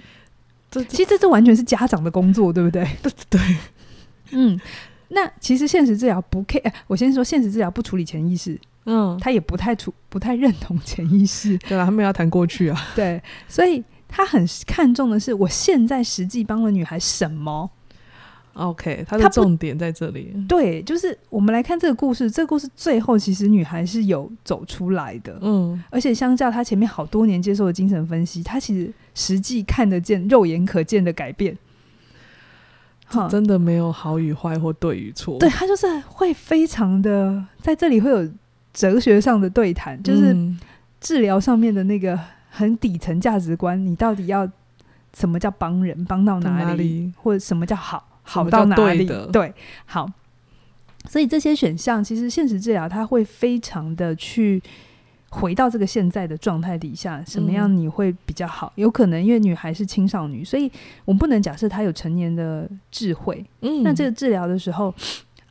[0.70, 2.86] 这其实这这完全是家长的工作，对不对？
[3.02, 3.40] 对对，
[4.32, 4.60] 嗯。
[5.08, 8.60] 那其实现实治疗不 care，我先说现实治疗不处理潜意识。
[8.84, 17.70] 嗯，他也不太处不太认同潜意识，对啊，他们要谈过去啊，对，所以他很看重的是我现在实际帮了女孩什么。
[18.58, 20.34] OK，他的重点在这里。
[20.48, 31.56] 对，就是我们来看这个故事，这个故事最后其实女孩是有走出来的，嗯，而且相较她前面好多年接受的精神分析，她其实实际看得见、肉眼可见的改变。
[33.30, 38.28] 真的没有好与坏或对与错，对，他就是会非常的在这里会有。
[38.74, 40.36] 哲学上的对谈，就是
[41.00, 42.16] 治疗上面的那个
[42.48, 43.82] 很底层价值观。
[43.84, 44.48] 你到底要
[45.16, 49.06] 什么叫帮人，帮到哪里，哪里或者什么叫好，好到哪里？
[49.06, 49.54] 对，对，
[49.86, 50.08] 好。
[51.08, 54.62] 所以这些选项，其实现实治疗它会非常的去
[55.30, 58.72] 回到这个现在的状态底下，什么样你会比较好？
[58.76, 60.70] 嗯、有可能因为女孩是青少年，所以
[61.04, 63.44] 我们不能假设她有成年的智慧。
[63.62, 64.94] 嗯，那这个治疗的时候。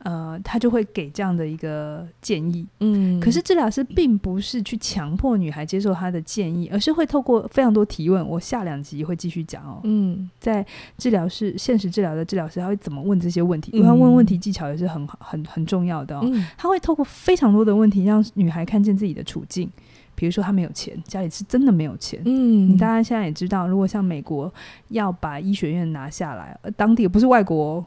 [0.04, 8.26] 呃，他就会给这样的一个建议，嗯，可是治疗师并不是去强迫女孩接受他的建议，而是会透过非常多提问。
[8.26, 10.64] 我下两集会继续讲哦，嗯，在
[10.96, 13.72] 治疗师现实治疗的治疗师他会怎么问这些问题？
[13.72, 16.20] 因为他问问题技巧也是很很很重要的哦。
[16.22, 19.68] 嗯，他会透过非常多的问题让女孩看见自己的处境，
[20.14, 24.52] 比如说他没有钱，家里是真的没有钱，嗯，你大家现在也知道，如果像美国
[24.90, 27.84] 要把医学院拿下来，呃，当地不是外国。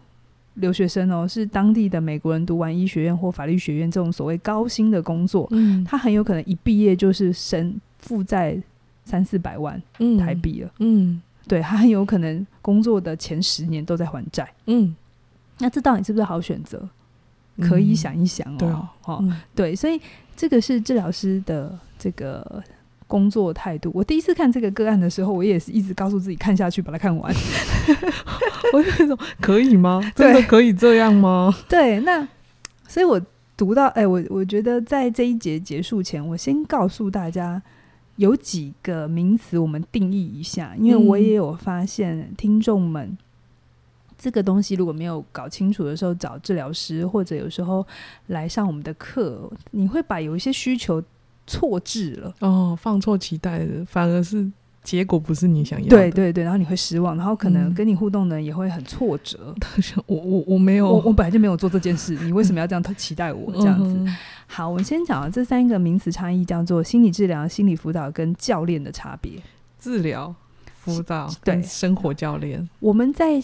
[0.55, 8.57] 留学生哦，是当地的美国人读完医学院或法律学院这种所谓高薪的工作，嗯，他很有可能一毕业就是身负债
[9.05, 9.81] 三四百万
[10.19, 14.95] 台币了，嗯，嗯，对，他很有可能工作的前十年都在还债，嗯，
[15.59, 16.87] 那这到底是不是好选择？
[17.61, 19.99] 可以想一想哦，对哦，哦，嗯，对，所以
[20.35, 22.63] 这个是治疗师的这个。
[23.11, 27.33] 工作态度，我第一次看这个个案的时候，我也是一直告诉自己看下去，把它看完。
[28.71, 29.99] 我就那种可以吗？
[30.15, 31.53] 真的可以这样吗？
[31.67, 32.25] 对，那
[32.87, 33.21] 所以，我
[33.57, 37.61] 读到，哎、欸，我我觉得在这一节结束前，我先告诉大家
[38.15, 43.17] 有几个名词，我们定义一下，因为我也有发现听众们、嗯、
[44.17, 47.85] 这个东西如果没有搞清楚的时候，找治疗师或者有时候
[48.27, 51.03] 来上我们的课，你会把有一些需求。
[51.47, 54.49] 错置了哦，放错期待了，反而是
[54.83, 55.89] 结果不是你想要的。
[55.89, 59.53] 对对对，然后你会失望，然后可能跟你互动的人也会很挫折。
[59.77, 63.51] 嗯、我我我没有，我我本来就没有做这件事，你为什么要这样期待我？
[63.53, 63.95] 这样子。
[63.99, 69.33] 嗯、好，我们先讲这三个名词差异，叫做心理治疗、心理辅导跟教练的差别。
[69.79, 70.33] 治疗、
[70.73, 72.67] 辅导对生活教练。
[72.79, 73.39] 我们在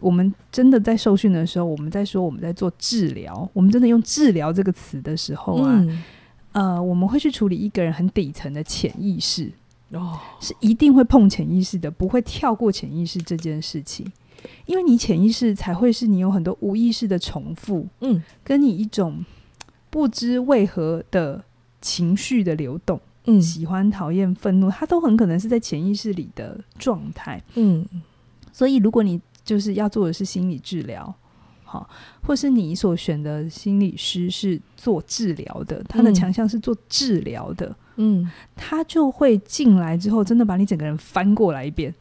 [0.00, 5.72] 我们真的在受训的时候，我们在说我们在做治疗，我们真的用治疗这个词的时候啊。
[5.78, 6.02] 嗯
[6.52, 9.52] 呃，我们会去处理一个人很底层的潜意识，
[9.92, 14.10] 哦，是一定会碰潜意识的，不会跳过潜意识这件事情，
[14.66, 19.24] 因为你潜意识才会是你有很多无意识的重复，嗯，跟你一种
[19.90, 21.44] 不知为何的
[21.80, 27.86] 情绪的流动，嗯，喜欢、讨厌、愤怒，它都很可能是在潜意识里的状态，嗯，
[28.52, 31.14] 所以如果你就是要做的是心理治疗。
[31.70, 31.88] 好，
[32.20, 41.94] 或是你所选的心理师是做治疗的，他的强项是做治疗的，嗯，他就会进来之后，真的把你整个人翻过来一遍，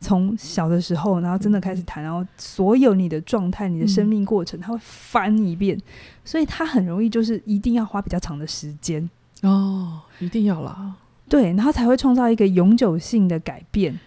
[0.00, 5.76] 从小的时候，然后真的开始谈，然后所有你的状态、你的生命过程，他会翻一遍，
[6.24, 9.10] 所以他很容易就是一定要花比较长的时间。
[9.42, 10.94] 哦，一定要啦，
[11.28, 13.98] 对，然后才会创造一个永久性的改变。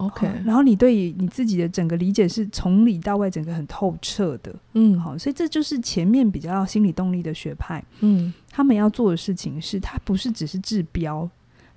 [0.00, 11.28] OK，然后你对于你自己的整个理解是从里到外整个很透彻的，嗯，好，所以这就是前面比较心理动力的学派，嗯，他们要做的事情是，他不是只是治标，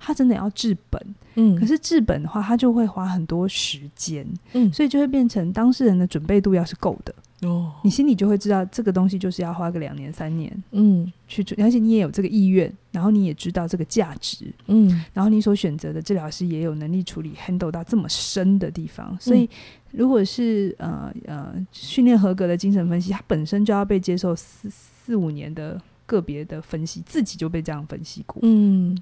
[0.04, 1.00] 他真的要治本，
[1.36, 19.48] 嗯，可是治本的话，他就会花很多时间，嗯，所以就会变成当事人的准备度要是够的，哦，你心里就会知道这个东西就是要花个两年三年，嗯，去做，而且你也有这个意愿，然后你也知道这个价值，嗯，然后你所选择的治疗师也有能力处理 handle 到这么深的地方，所以
[19.90, 28.94] 如果是呃呃训练合格的精神分析，他本身就要被接受四四五年的个别的分析，自己就被这样分析过，嗯。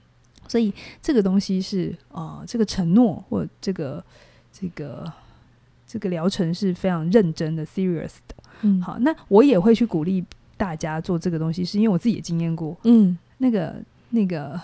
[0.52, 4.04] 所以这个东西是呃，这个承诺或这个
[4.52, 5.10] 这个
[5.86, 8.34] 这个疗程是非常认真的，serious 的。
[8.60, 10.22] 嗯，好，那我也会去鼓励
[10.58, 12.76] 大家做这个东西，是因为我自己也经验过。
[12.84, 13.74] 嗯，那个
[14.10, 14.60] 那个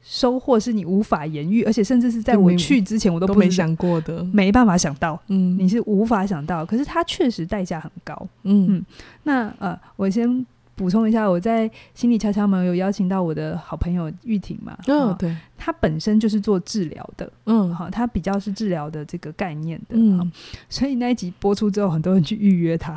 [0.00, 5.20] 收获是你无法言喻，而且甚至是在我去之前我都，都没想过的，没办法想到。
[5.26, 8.26] 嗯，你是无法想到，可是它确实代价很高。
[8.44, 8.86] 嗯嗯，
[9.24, 10.46] 那呃，我先。
[10.76, 14.76] 补充一下，我在心理悄悄门有邀请到我的好朋友玉婷嘛？
[14.86, 20.32] 嗯、哦，对，她本身就是做治疗的，嗯，好，她比较是治疗的这个概念的，嗯，
[20.68, 22.96] 所以那一集播出之后，很多人去预约她，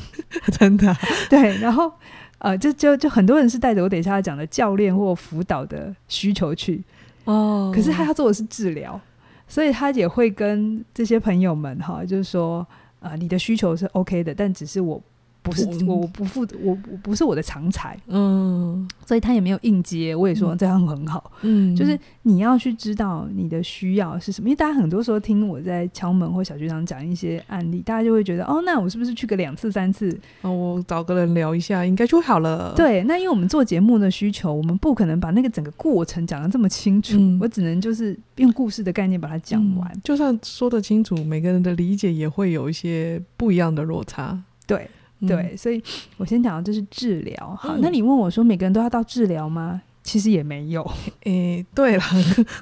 [0.58, 0.96] 真的，
[1.28, 1.92] 对，然后
[2.38, 6.82] 呃，就就就很多人是带着我等一下要讲的教练或辅导的需求去，
[7.24, 8.98] 哦，可是他要做的是治疗，
[9.46, 12.66] 所以他也会跟这些朋友们哈，就是说
[13.00, 15.02] 啊、呃，你的需求是 OK 的，但只是我。
[15.42, 20.14] 不是我，我不负我，我不是我的常才，嗯，所以他也没有应接。
[20.14, 24.48] 我也说这样很好，嗯，就是你要去知道你的需要是什么。
[24.48, 32.74] 因为大家很多时候听我在敲门或小学堂讲一些案例，大家就会觉得哦，那我是不是去个两次三次，哦，我找个人聊一下，应该就好了。
[32.76, 39.90] 对，那因为我们做节目的需求，我们不可能把那个整个过程讲的这么清楚，嗯，我只能就是用故事的概念把它讲完。
[39.94, 44.38] 嗯，就算说得清楚，每个人的理解也会有一些不一样的落差。
[44.66, 44.88] 对。
[45.26, 45.82] 对，所以
[46.16, 47.56] 我先讲的这是治疗。
[47.58, 49.82] 好，嗯、那你问我说，每个人都要到治疗吗？
[50.04, 50.88] 其实也没有。
[51.24, 52.02] 诶，对了，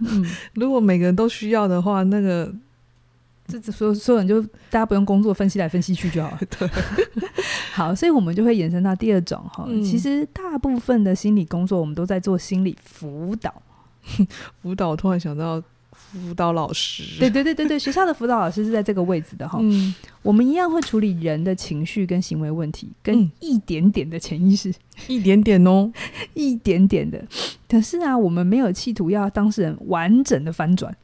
[0.01, 2.51] 嗯， 如果每个人都需要的话，那个
[3.47, 4.41] 这所所有人就
[4.71, 6.41] 大家不用工作分析来分析去就好了。
[6.59, 6.69] 对，
[7.73, 9.65] 好，所以我们就会延伸到第二种哈。
[9.69, 13.53] 嗯、其实大部分的心理工作，我们都在做心理辅导。
[14.63, 15.63] 辅导，我突然想到。
[15.97, 19.59] 辅导老师，对对对对对，学校的辅导老师是在这个位置的哈。
[19.61, 24.73] 嗯，我们一样会处理人的情绪跟行为问题，跟一点点的潜意识，
[25.09, 25.91] 一点点哦，
[26.35, 27.23] 一点点的。
[27.69, 30.97] 可是啊，我们没有企图要当事人完整的翻转，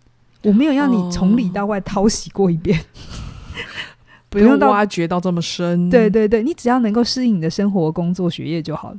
[0.45, 2.79] 我没有要你从里到外淘洗过一遍，
[4.31, 5.91] 不用挖掘到这么深。
[5.91, 8.97] 对对对，你只要能够适应你的生活、工作、学业就好了。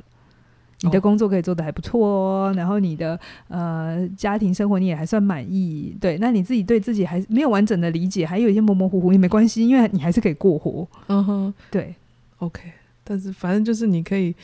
[0.84, 3.18] 你的工作可以做得还不错哦，然后你的
[3.48, 11.94] 呃家庭生活你也还算满意，对，那你自己对自己还没有完整的理解，还有一些模模糊糊也没关系，因为你还是可以过活，嗯哼，对
[12.38, 12.60] ，OK，
[13.02, 14.34] 但是反正就是你可以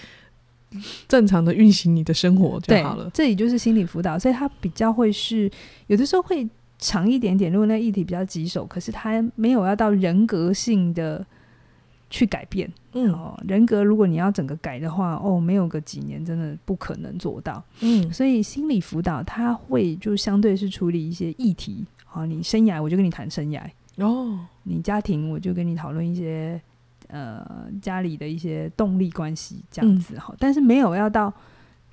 [1.09, 3.11] 正常的运行你的生活就好了。
[3.13, 5.51] 这里就是心理辅导，所以它比较会是
[5.89, 6.49] 有的时候会
[6.79, 11.25] 长一点点，如果那议题比较棘手，可是它没有要到人格性的
[12.11, 12.71] 去改变。
[12.93, 17.63] 嗯，哦，人格如果你要整个改的话，哦，没有个几年真的不可能做到。
[17.81, 21.87] 嗯，所以心理辅导它会就相对是处理一些议题。
[22.05, 23.63] 好，你生涯我就跟你谈生涯
[23.97, 26.61] 哦，你家庭我就跟你讨论一些
[27.07, 30.19] 呃家里的一些动力关系这样子。
[30.19, 31.33] 好，但是没有要到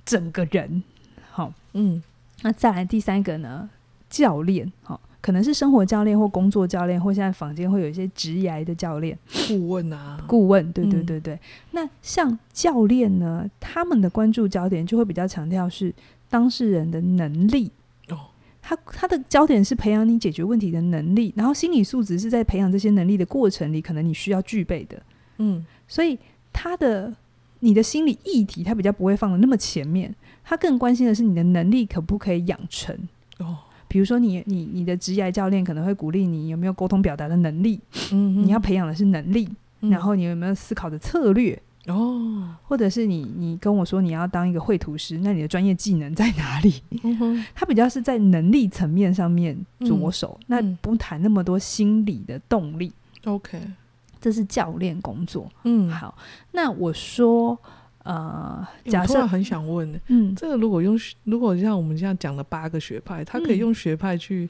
[0.04, 0.82] 整个人。
[1.30, 2.02] 好，嗯，
[2.42, 3.70] 那再来第三个呢，
[4.10, 4.72] 教练。
[4.82, 5.00] 好。
[5.20, 11.34] 可能是生活教练或工作教练，或现在坊间会有一些职涯的教练、顾问啊， 顾问，对对对对。
[11.34, 11.40] 嗯、
[11.72, 15.92] 那像教练呢，他们的关注焦点就会比较强调是
[16.30, 17.70] 当事人的能力
[18.10, 18.30] 哦，
[18.62, 25.02] 他他的焦点是培养你解决问题的能力，然后心理素质是在培养这些能力的过程里，可能你需要具备的。
[25.38, 26.18] 嗯，所以
[26.52, 27.12] 他的
[27.58, 32.96] 你的心理议题，他比较不会放的那么前面，他更关心的是你的能力可不可以养成
[33.38, 33.56] 哦。
[33.88, 37.80] 比如说你，你你你的职业教练可能会鼓励你有没有沟通表达的能力，
[38.12, 39.48] 嗯，你要培养的是能力，
[39.80, 46.82] 嗯、然后你有没有思考的策略哦，或者是你你跟我说你要当一个绘图师，那你的专业技能在哪里？
[47.54, 52.92] 他比较是在能力层面上面着手，嗯、那不谈那么多心理的动力。
[53.24, 53.58] OK，
[54.20, 55.50] 这是教练工作。
[55.64, 56.16] 嗯，好，
[56.52, 57.58] 那我说。
[58.04, 64.48] 呃，假设很想问，嗯，这个如果用如果像我们这样讲了八个学派，他可以用学派去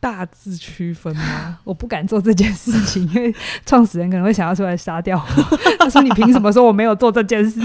[0.00, 1.58] 大致区分吗？
[1.64, 3.34] 我不敢做这件事情，因为
[3.66, 5.56] 创始人可能会想要出来杀掉我。
[5.78, 7.60] 他说：“你凭什么说我没有做这件事？”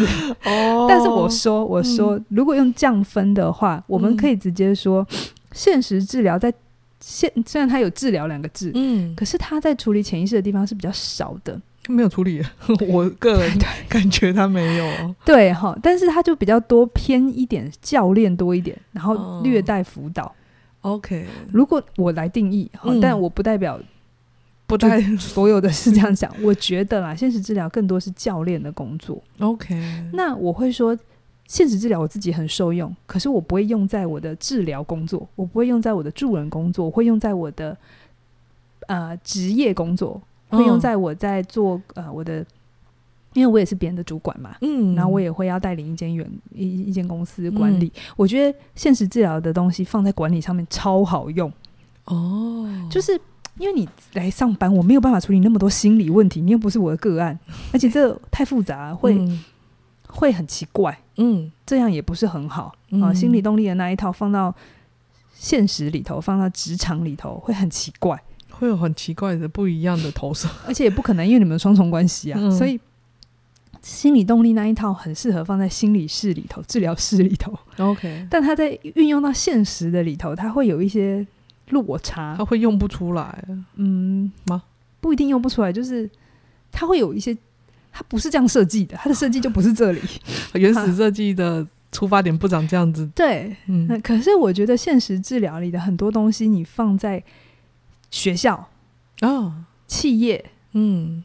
[0.45, 5.07] 哦，但是我说，我说，如果用降分的话，我们可以直接说，
[5.51, 6.53] 现实治疗在
[6.99, 11.59] 现虽然它有治疗两个字，嗯，可是它在处理潜意识的地方是比较少的。
[11.87, 12.43] 没有处理。
[12.87, 13.57] 我个人
[13.87, 15.15] 感觉他没有。
[15.25, 20.25] 对哈，但是他就比较多偏一点教练多一点，然后略带辅导。
[20.81, 23.79] 哦、OK，如果我来定义哈，嗯、但我不代表
[24.65, 26.31] 不太所有的是这样讲。
[26.43, 29.21] 我觉得啦，现实治疗更多是教练的工作。
[29.39, 29.75] OK，
[30.13, 30.97] 那我会说。
[31.49, 37.77] 现实治疗我自己很受用，可是我不会用在我的治疗工作，我不会用在我的助人工作，我会用在我的
[38.87, 42.45] 呃职业工作，会用在我在做呃我的，
[43.33, 51.51] 因为我也是别人的主管嘛，嗯，然后我也会要带领一间员一一间公司管理，嗯、我觉得现实治疗的东西放在管理上面超好用
[52.05, 53.19] 哦，就是
[53.57, 57.37] 因为你来上班，我没有办法处理那么多心理问题，你又不是我的个案，
[57.73, 59.15] 而且这 太复杂会。
[59.17, 59.43] 嗯
[60.09, 63.11] 会很奇怪，嗯，这样也不是很好啊。
[63.11, 64.55] 嗯、心理动力的那一套放到
[65.33, 68.19] 现实里头，放到职场里头会很奇怪，
[68.59, 72.79] 会有很奇怪的不一样的投射， 而且也不可能，因为你们双重关系啊，嗯、所以
[73.81, 77.57] 心理动力那一套很适合放在心理室里头、治疗室里头。
[77.77, 81.25] OK，但它在运用到现实的里头，它会有一些
[81.69, 83.43] 落差，它会用不出来，
[83.75, 84.63] 嗯吗？
[84.99, 86.09] 不一定用不出来，就是
[86.71, 87.37] 它会有一些。
[87.89, 89.99] 它不是这样设计的，它的设计就不是这里。
[90.53, 93.09] 原始设计的出发点不长这样子。
[93.15, 93.99] 对，嗯。
[94.03, 97.23] 可是我觉得现实治疗里的很多东西，你放在
[98.09, 98.67] 学校
[99.21, 99.53] 哦、
[99.87, 101.23] 企业、嗯、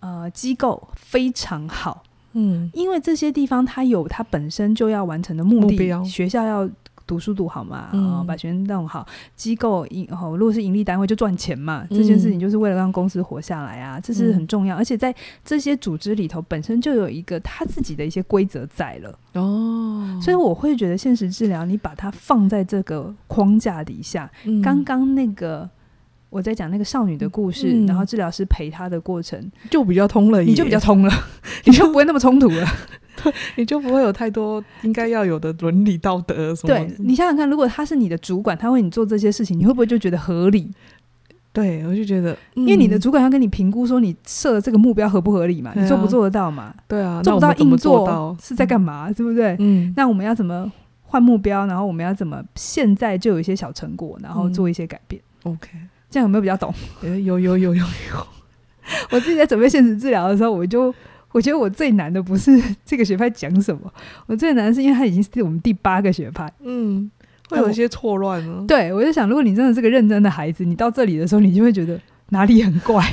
[0.00, 6.04] 呃机构非常好，嗯，因为这些地方它有它本身就要完成的目的，目标。
[6.04, 6.68] 学校要。
[7.08, 9.06] 读书读好嘛，然后把学生弄好。
[9.34, 11.86] 机构盈哦，如果是盈利单位就赚钱嘛。
[11.88, 14.76] 这件事情就是为了让公司活下来啊，这是很重要。
[14.76, 20.20] 而且在这些组织里头，本身就有一个他自己的一些规则在了哦。
[20.20, 24.30] 所以我会觉得现实治疗，你把它放在这个框架底下，
[24.62, 25.66] 刚刚那个
[26.30, 31.10] 我在讲那个少女的故事，然后治疗师陪她的过程就比较通了，你就比较通了，
[31.64, 32.66] 你就不会那么冲突了。
[33.56, 36.68] 你就不会有太多应该要有的伦理道德什么？
[36.68, 40.70] 对，你想想看，如果他是你的主管，他为你做这些事情，你会不会就觉得合理？
[41.52, 45.72] 对，我就觉得，嗯、因为你的主管要跟你评估说你设的这个目标合不合理嘛？
[45.74, 46.72] 你做不做得到嘛？
[46.86, 49.10] 对啊，做不到硬做是在干嘛？
[49.10, 49.56] 对不对？
[49.58, 50.70] 嗯，那我们要怎么
[51.02, 51.66] 换目标？
[51.66, 55.70] 然后我们要怎么现在就有一些小成果，然后做一些改变？OK，
[56.10, 56.72] 这样有没有比较懂？
[57.02, 57.84] 有有有有有。
[59.10, 60.94] 我自己在准备现实治疗的时候，我就。
[61.30, 63.92] 我觉得我最难的不是 这个学派讲什么，
[64.26, 67.08] 我最难的是因为它已经是我们第八个学派，嗯，
[67.50, 68.64] 会有一些错乱吗。
[68.66, 72.00] 对，我就想，如果你真的是个认真的孩子，你到这里的时候，你就会觉得
[72.30, 73.06] 哪里很怪。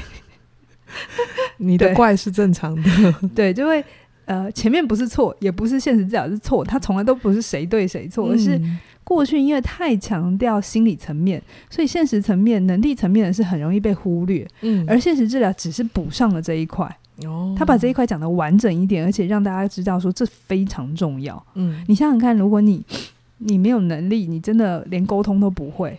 [1.58, 2.84] 你的怪是正常的，
[3.36, 3.84] 对，对，就会
[4.24, 8.60] 呃，前面不是错，也不是现实治疗是错，它从来都不是谁对谁错，而是
[9.06, 16.94] 过去因为太强调心理层面，所以现实层面、能力层面的是很容易被忽略，嗯，而现实治疗只是补上了这一块。
[17.56, 21.42] 他把这一块讲得完整一点，而且让大家知道说这非常重要。
[21.54, 22.84] 嗯，你想想看，如果你
[23.38, 25.98] 你没有能力，你真的连沟通都不会，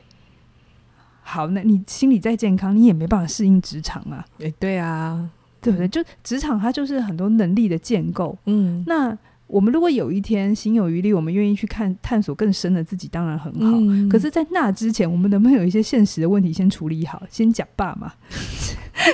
[1.22, 4.26] 好，那你心理再健康，你也没办法适应职场啊。
[4.40, 5.30] 诶，对啊，
[5.62, 5.88] 对不对？
[5.88, 8.36] 就职场它就是很多能力的建构。
[8.44, 9.16] 嗯，那。
[9.46, 13.78] 我们如果有一天心有余力，我们愿意去看探索更深的自己，当然很好。
[13.78, 17.22] 嗯、可是，在那之前，我们能不能有一些现实的问题先处理好？
[17.30, 18.12] 先讲爸嘛，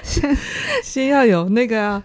[0.02, 0.34] 先
[0.82, 2.02] 先要有那个啊，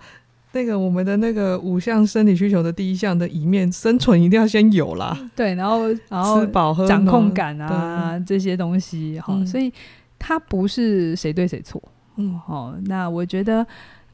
[0.51, 5.17] 那个我们的那个五项生理需求的第一项的一面，生存一定要先有啦。
[5.33, 9.71] 对，然后然后吃饱喝掌控感啊这些东西哈，嗯、所以
[10.19, 11.81] 它不是谁对谁错。
[12.17, 13.65] 嗯，好，那我觉得。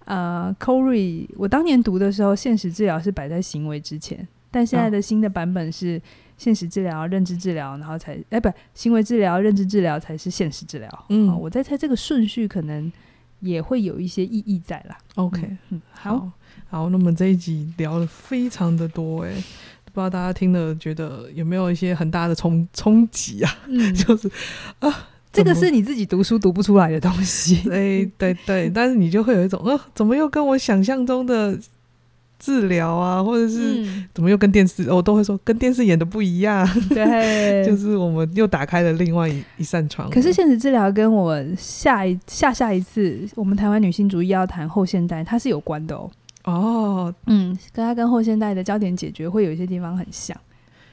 [0.06, 6.02] 呃，Corey，我当年读的时候，现实治疗是摆在行为之前，但现在的新的版本是
[6.38, 11.06] 现实治疗、认知治疗，然后才哎，不，行为治疗、认知治疗才是现实治疗。
[11.10, 12.92] 嗯，我在猜这个顺序可能
[13.40, 14.98] 也会有一些意义在啦。
[15.16, 16.32] OK，嗯，好，好，
[16.68, 19.32] 好，那么这一集聊了非常的多，哎，
[19.86, 23.58] 不知道大家听了觉得有没有一些很大的冲冲击啊？
[23.68, 24.30] 嗯， 就是
[24.80, 25.10] 啊。
[25.34, 31.60] 这个是你自己读书读不出来的东西， 对对对，但是你就会有一种，呃，怎么又跟我想象中的
[32.38, 40.08] 治疗啊，或者是怎么又跟电视，我都会说跟电视演的不一样， 对，就是我们又打开了另外一一扇窗。
[40.12, 46.12] 可是现实治疗跟我下一下下一次我们台湾女性主义要谈后现代，它是有关的哦。
[46.44, 50.38] 哦，嗯，跟它跟后现代的焦点解决会有一些地方很像，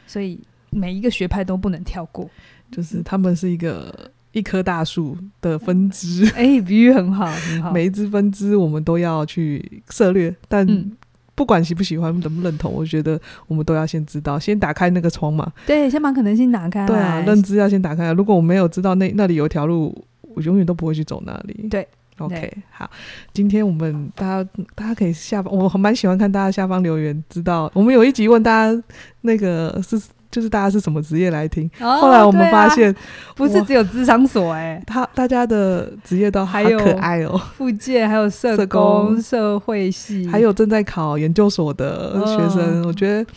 [0.06, 2.30] 所以每一个学派都不能跳过，
[2.72, 4.10] 就是他们是一个。
[4.32, 7.72] 一棵大树的分支， 哎、欸，比喻很好，很好。
[7.72, 10.66] 每一只分支我们都要去涉略，但
[11.34, 13.18] 不管喜不喜欢、认不认同，我觉得
[13.48, 15.50] 我们都要先知道，先打开那个窗嘛。
[15.66, 16.86] 对，先把可能性打开。
[16.86, 18.12] 对啊，认知要先打开。
[18.12, 21.66] 如果我没有知道那那里有一条路，我永远都不会去走那里。
[21.70, 22.90] 对 OK，好，
[23.32, 28.82] 今天我们大家大家可以下方，我很蛮喜欢看大家下方留言，知道我们有一集问大家
[29.22, 29.98] 那个是
[30.30, 32.96] 就是大家是什么职业来听，哦、后来我们发现、啊、
[33.34, 39.22] 不是只有智商所哎、欸，他大家的职业都还有可爱哦，复健还有社工、社工。
[39.22, 43.30] 社会系，还有正在考研究所的学生，哦、我觉得。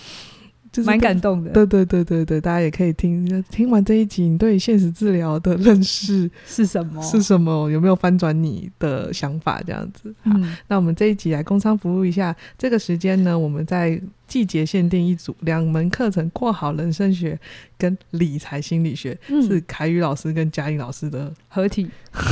[0.74, 7.00] 就是蛮感动的，对对对对对，大家也可以听听完这一集，你对现实治疗的认识 是什么？
[7.04, 7.70] 是什么？
[7.70, 9.62] 有没有翻转你的想法？
[9.68, 12.36] 这样子，好，嗯、那我们这一集来工商服务一下。
[12.58, 17.40] 这个时间呢，我们在季节限定一组两门课程，括号人生学
[17.78, 21.88] 跟理财心理学，嗯、是凯宇老师跟嘉颖老师的合体。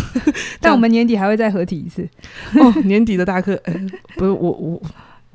[0.59, 2.01] 但我们年底还会再合体一次。
[2.55, 3.73] 哦，年底的大课，哎，
[4.15, 4.71] 不是我我。
[4.71, 4.81] 我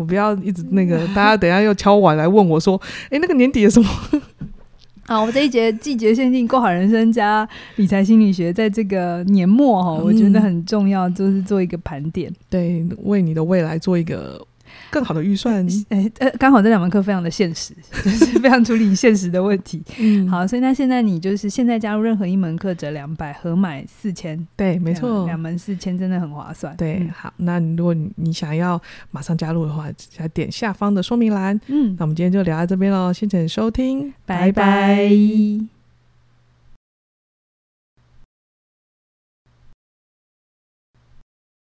[0.04, 3.88] 不要一直那个，大家等一下又敲碗来问我说：“哎、欸，那个年底有什么？”
[5.06, 14.44] 好，我们这一节季节限定过好人生加理财心理学，在这个年末哈，我觉得很重要，就是做一个盘点，对，为你的未来做一个。
[14.96, 19.82] 更好的预算， 哎，呃，刚好这两门课非常的现实， 就是非常处理现实的问题。
[19.98, 26.74] 嗯，好，所以那现在你就是现在加入任何一门课折两百，合买四千，对，没错，两门四千真的很划算。
[26.78, 28.80] 对，嗯、好，那如果你想要
[29.10, 29.86] 马上加入的话，
[30.16, 31.60] 来点下方的说明栏。
[31.66, 34.52] 嗯，那我们今天就聊到这边喽，谢谢收听，拜拜。
[34.52, 35.75] 拜拜。